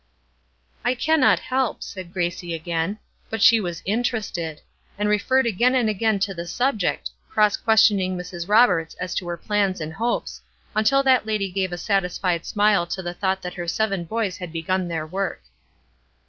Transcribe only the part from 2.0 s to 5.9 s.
Gracie again, but she was interested, and referred again and